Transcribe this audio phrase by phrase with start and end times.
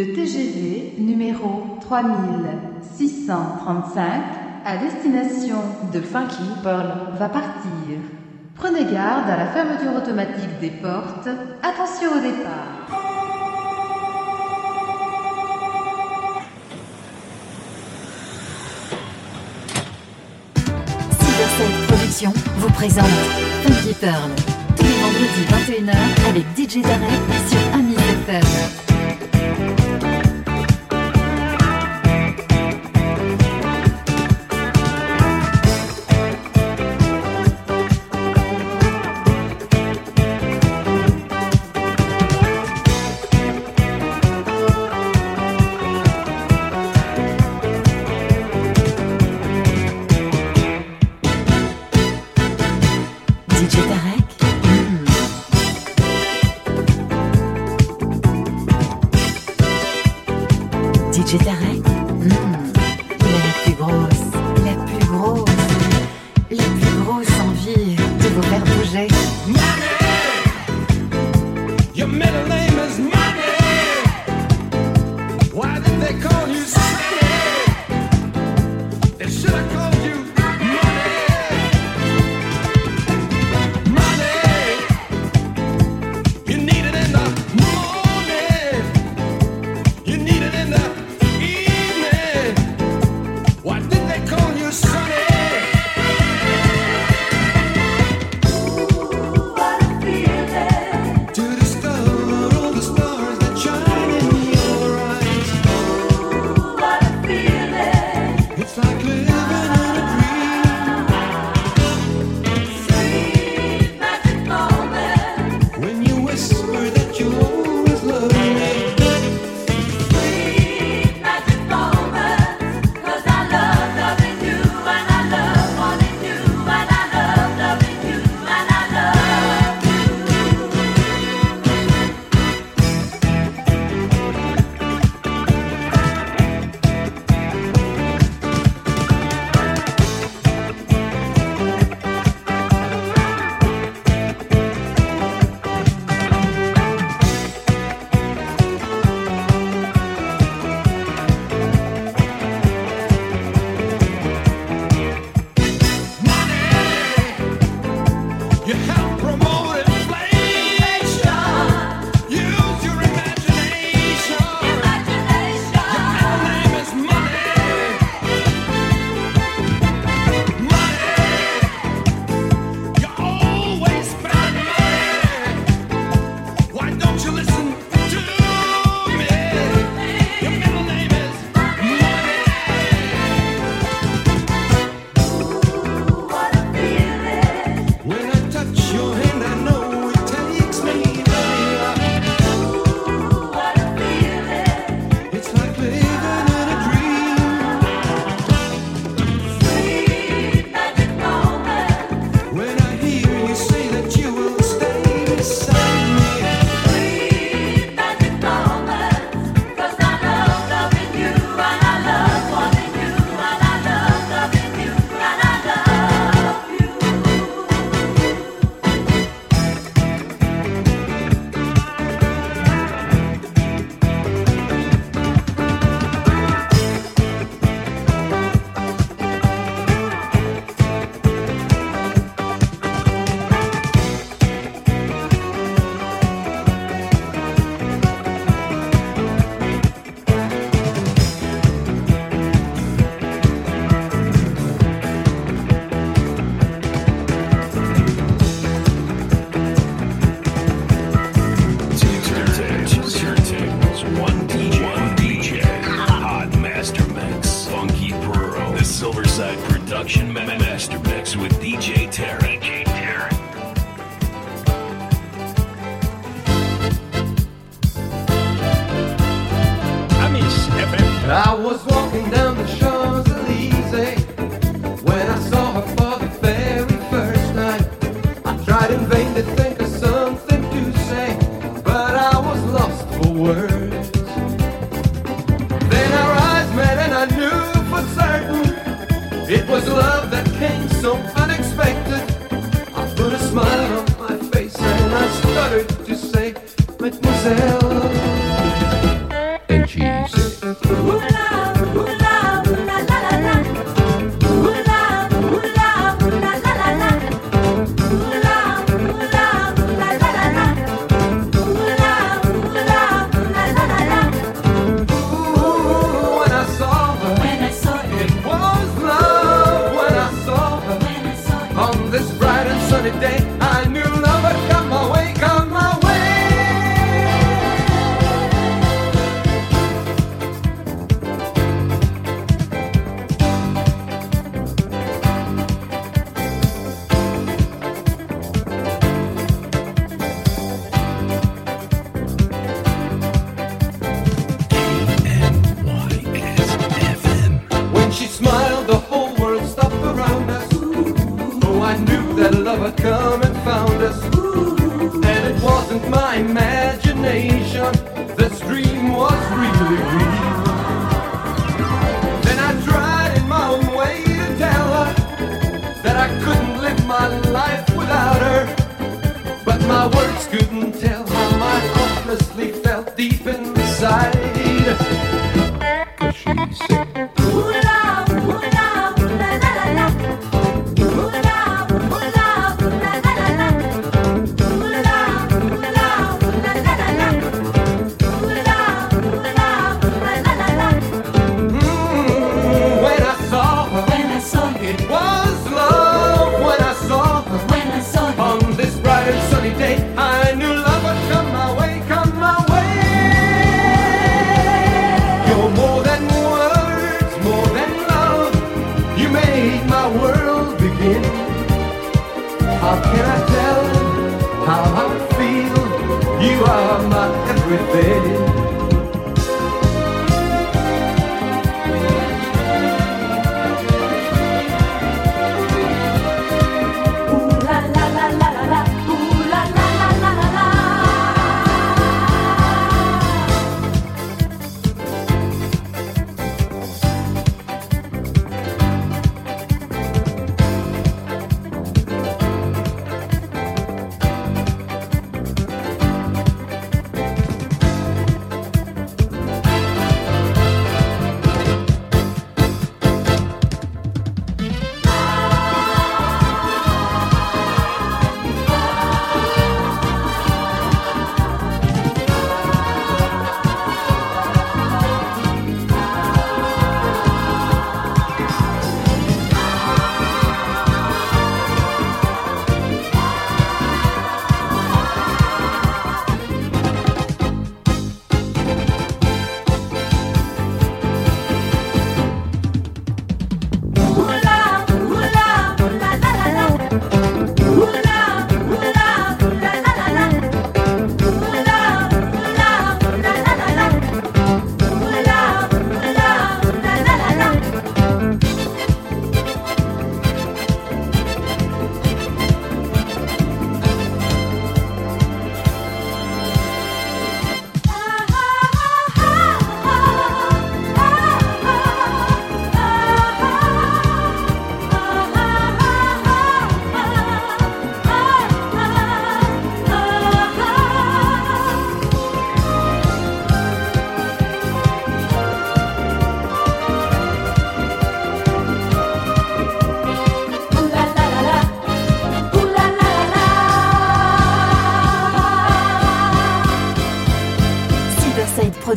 [0.00, 4.02] le TGV numéro 3635
[4.64, 5.58] à destination
[5.92, 6.88] de Funky Pearl
[7.18, 7.98] va partir.
[8.54, 11.28] Prenez garde à la fermeture automatique des portes.
[11.62, 12.86] Attention au départ.
[21.20, 23.04] Cybercell production vous présente
[23.64, 24.30] Funky Pearl
[24.76, 25.92] tous les vendredis 21h
[26.30, 28.79] avec DJ Darek sur Amis FM.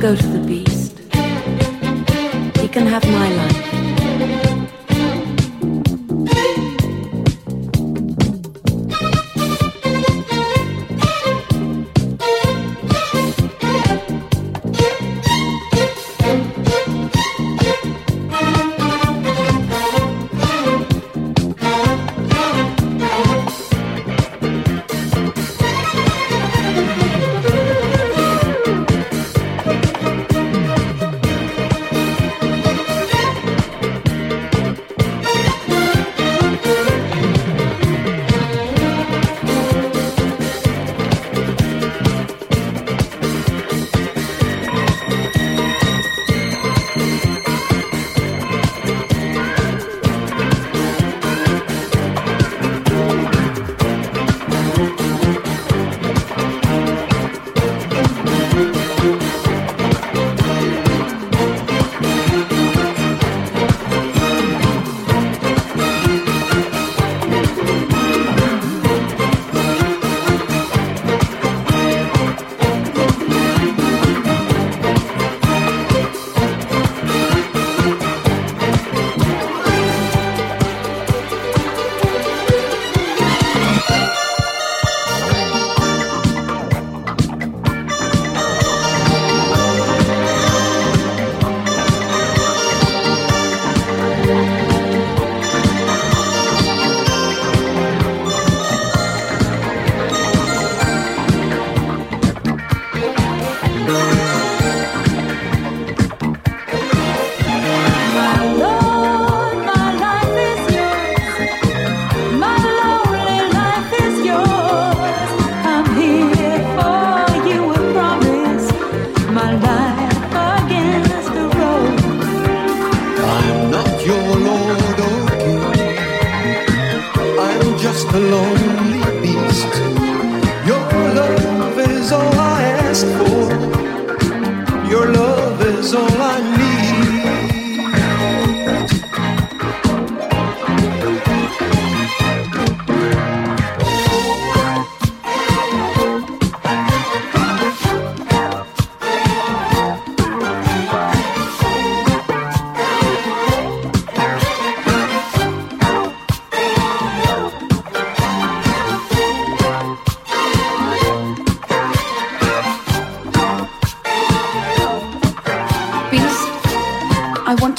[0.00, 0.29] Go to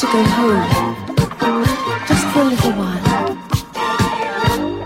[0.02, 0.96] to go home.
[2.08, 3.38] Just for a little while.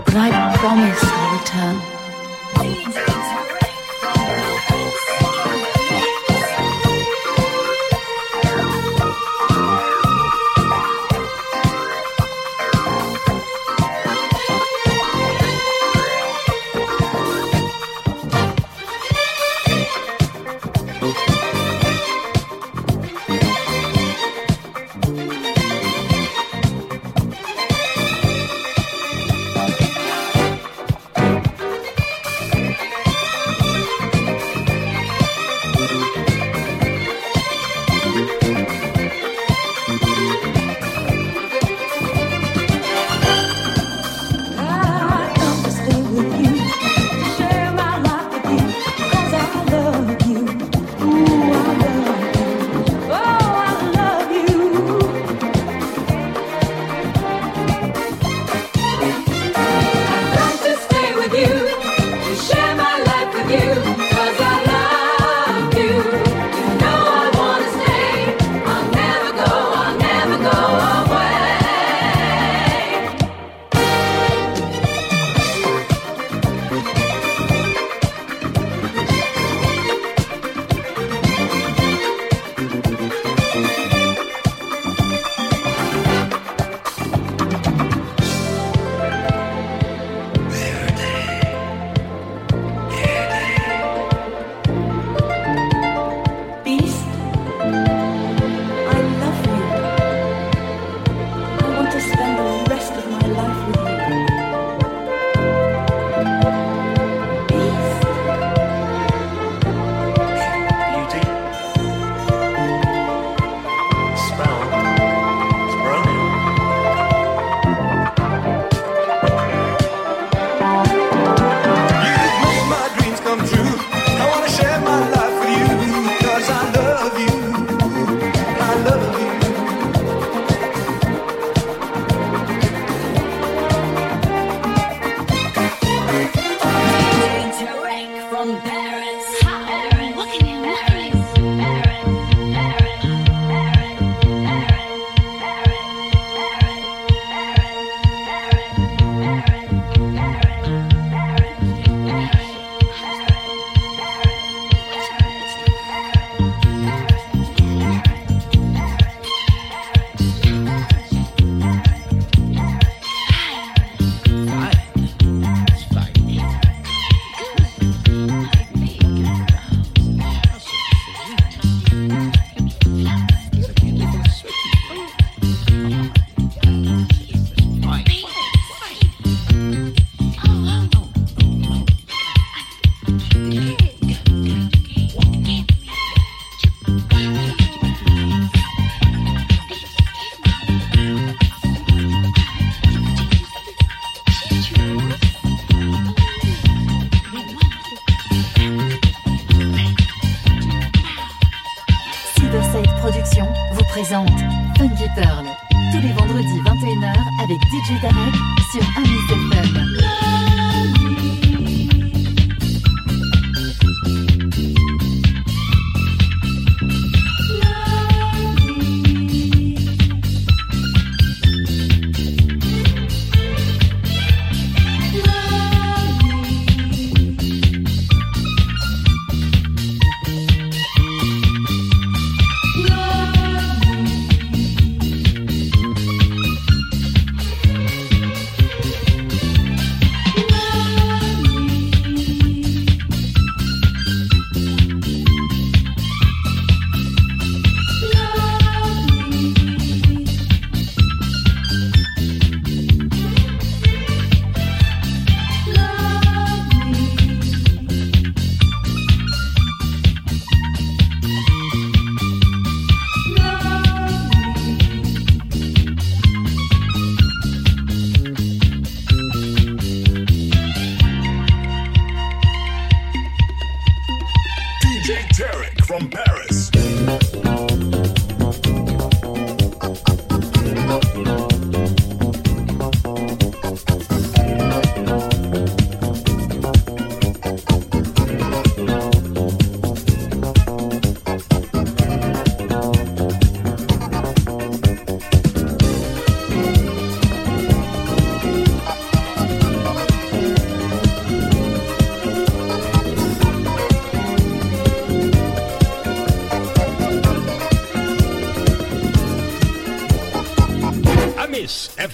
[0.04, 1.95] But I promise I'll return.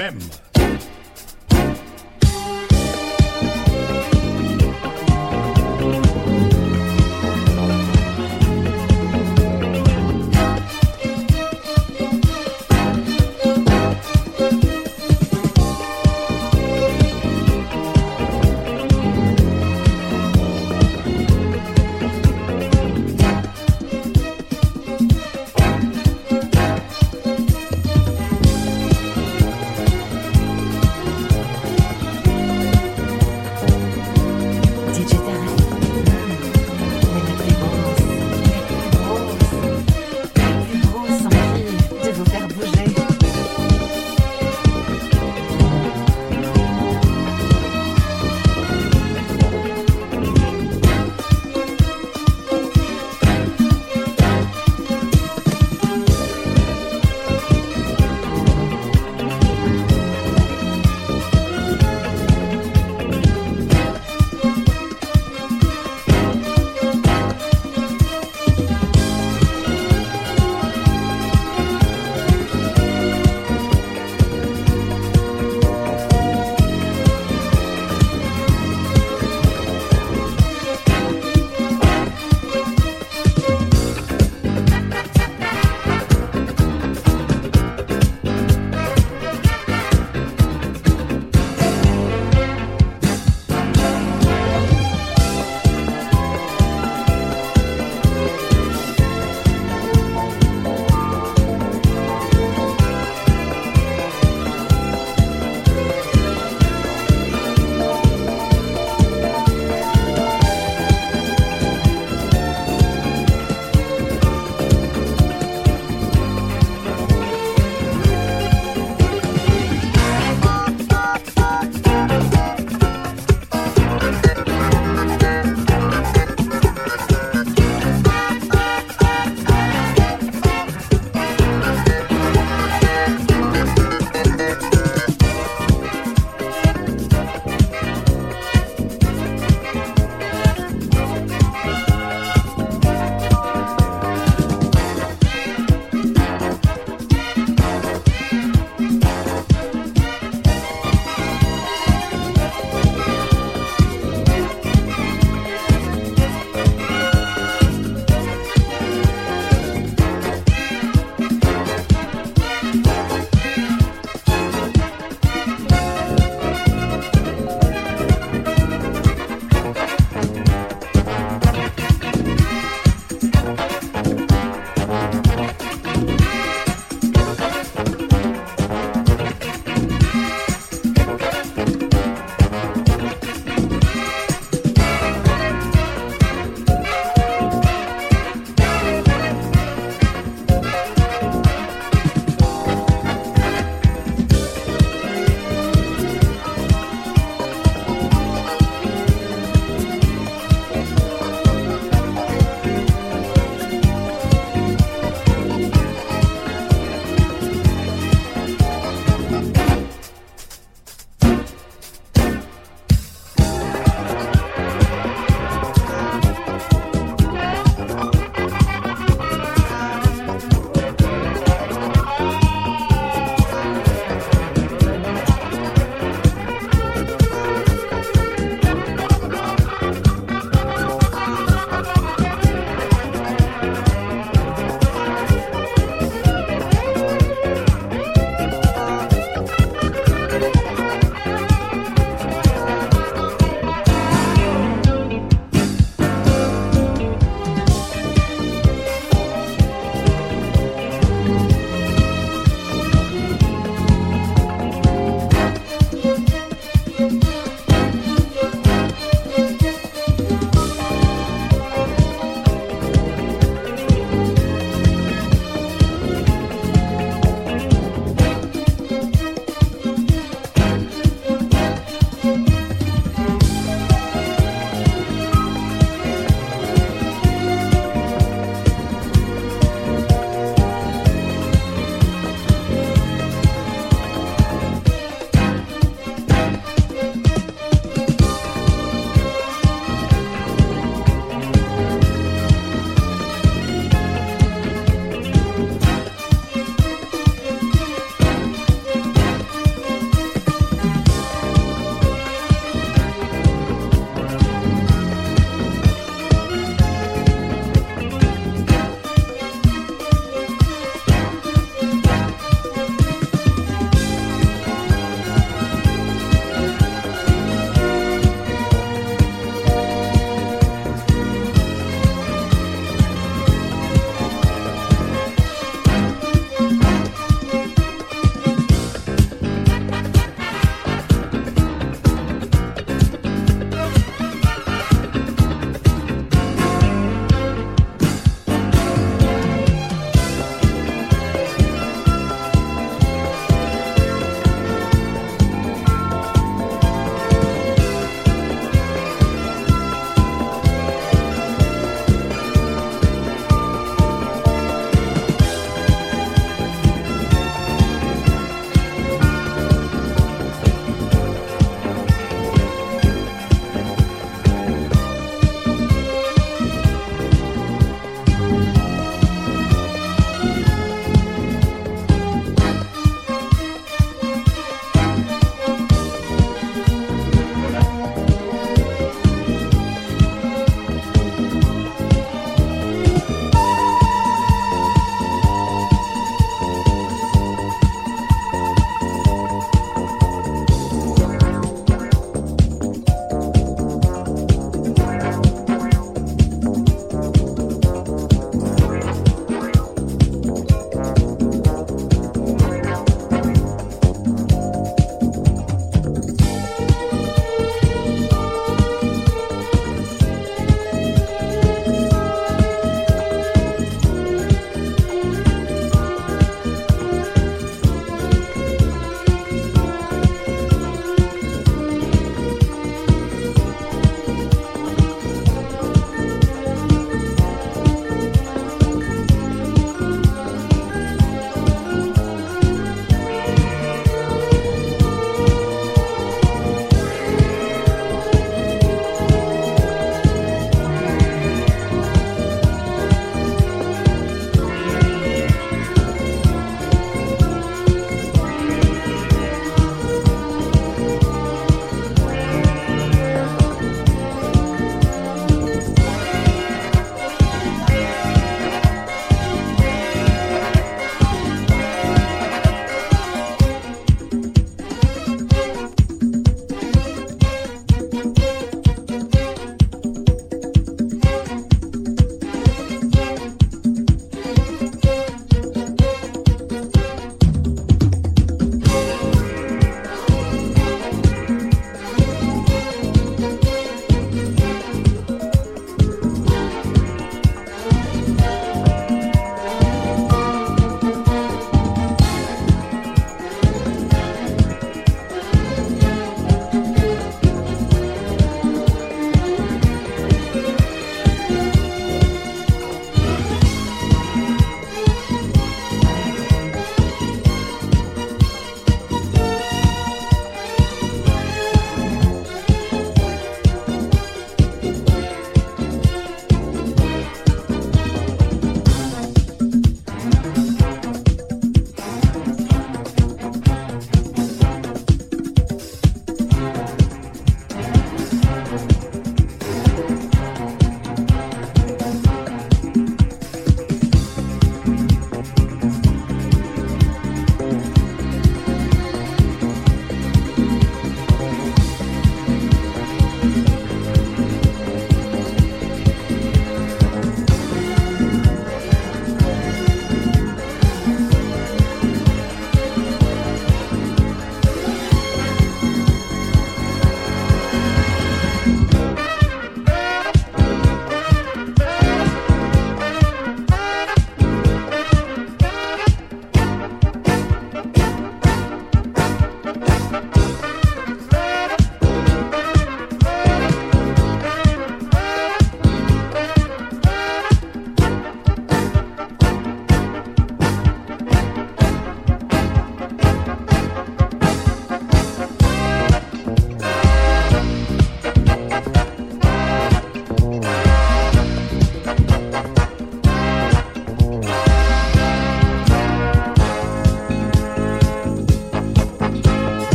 [0.00, 0.39] FM.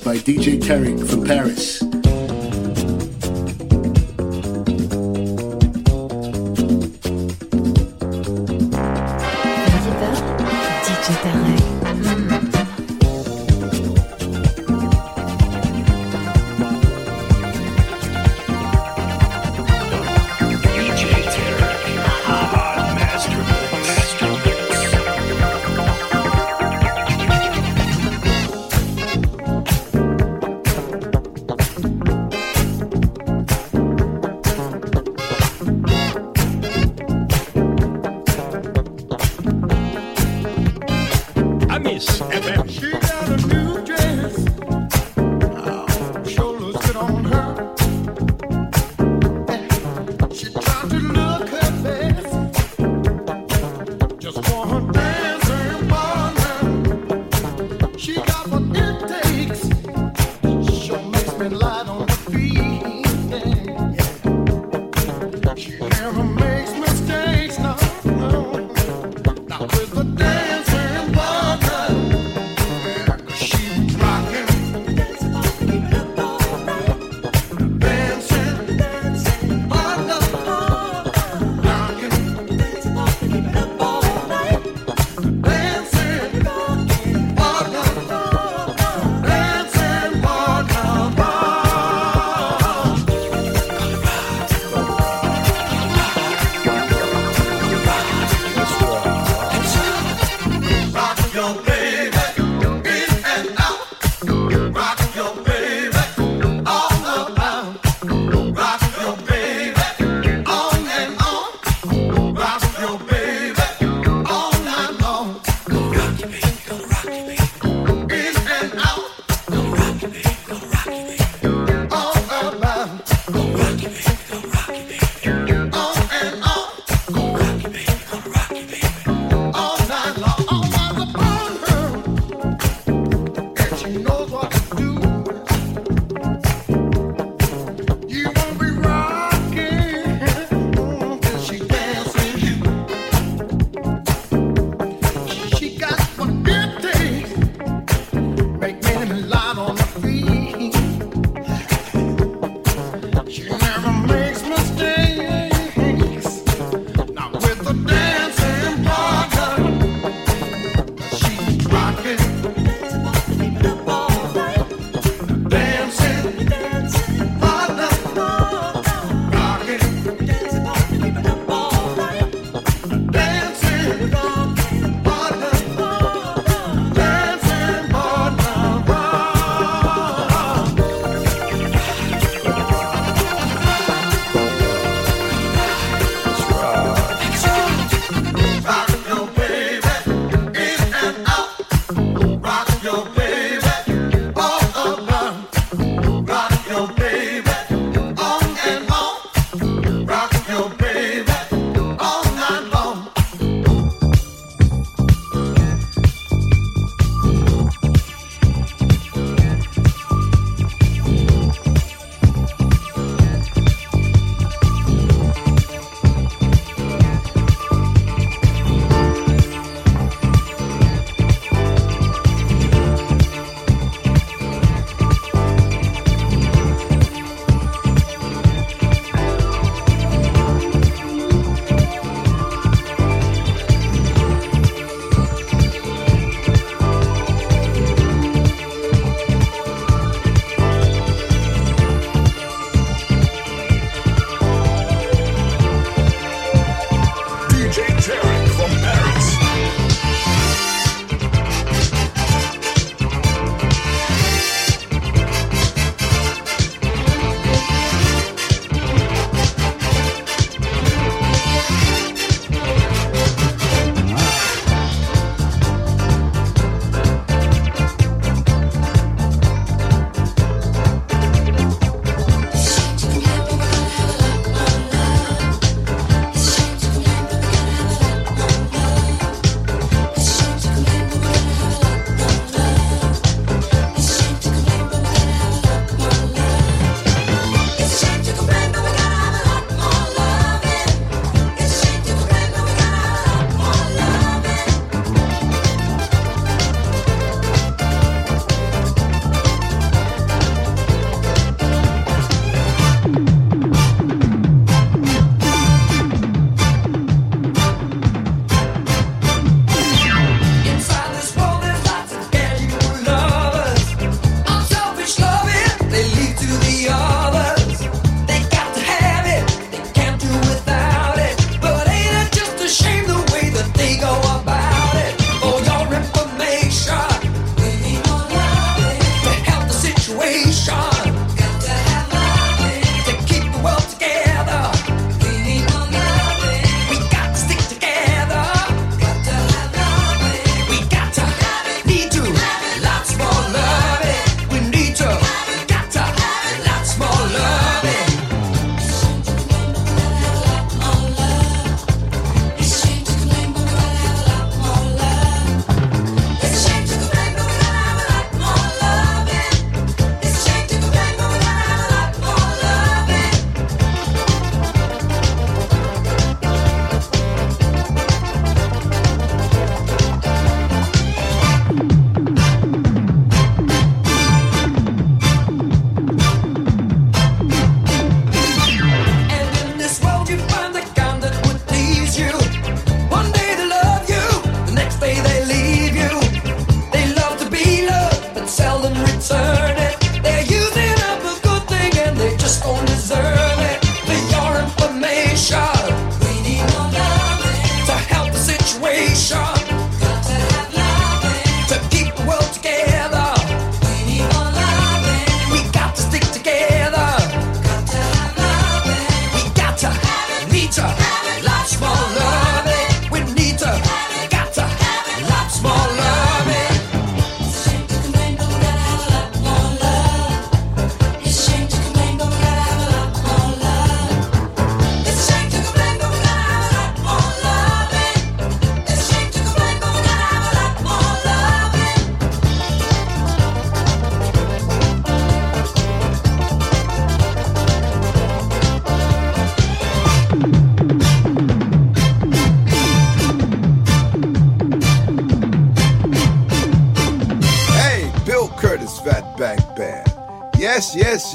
[0.00, 1.85] By DJ Tarek from Paris.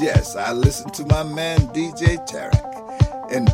[0.00, 3.48] yes, I listen to my man DJ Tarek and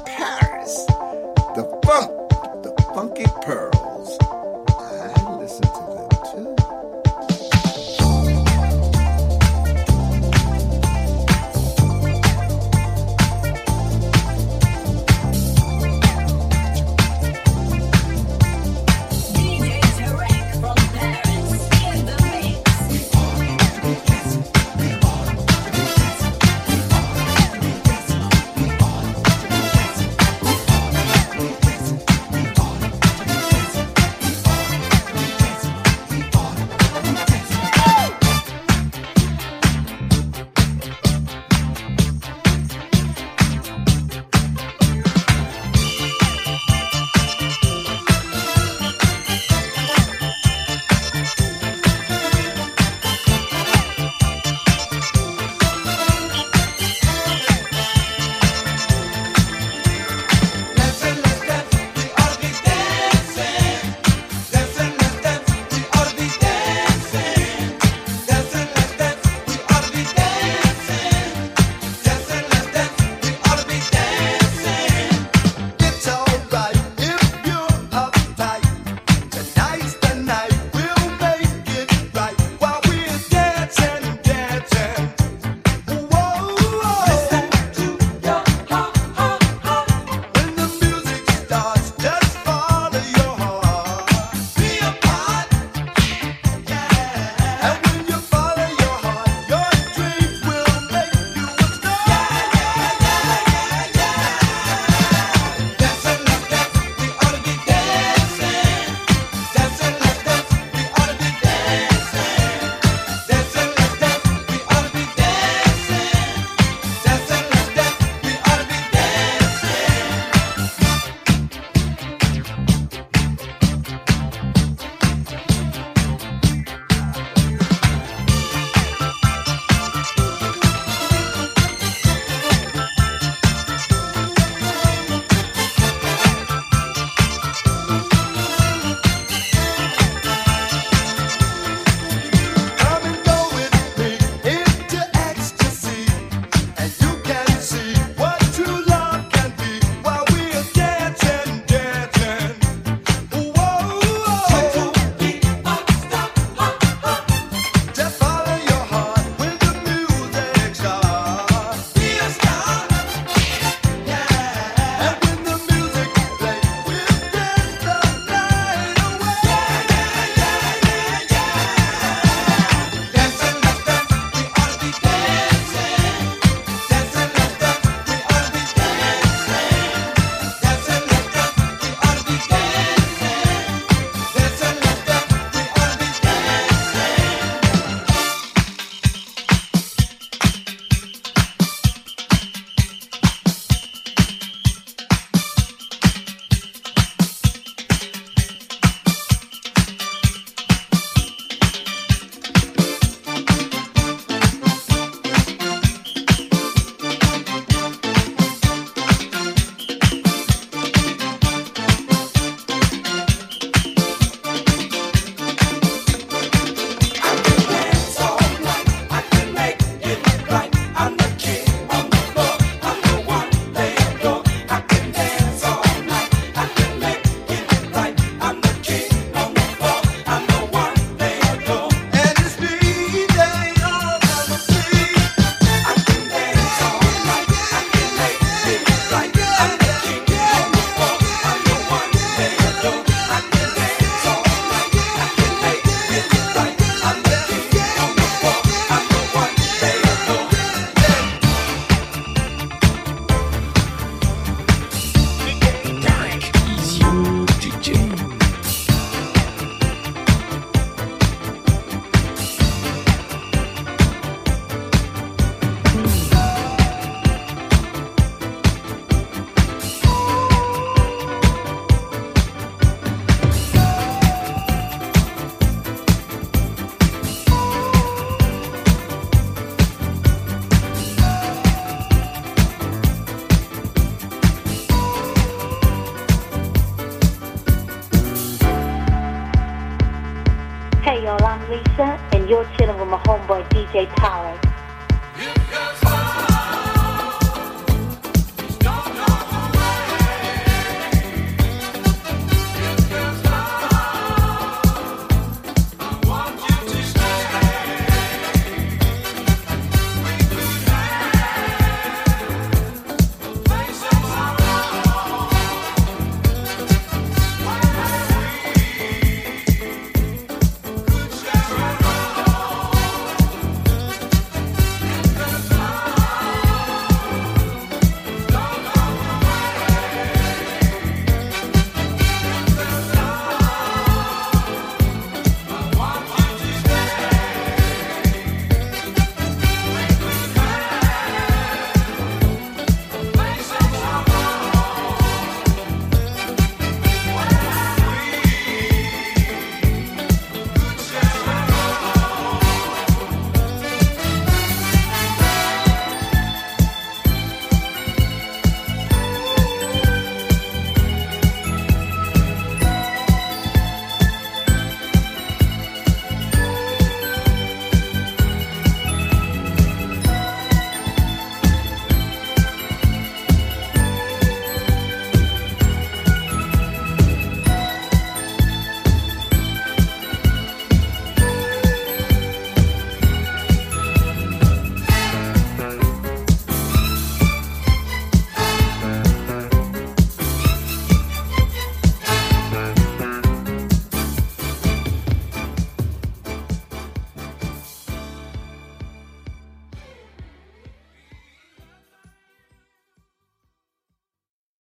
[293.91, 294.67] DJ Tarek.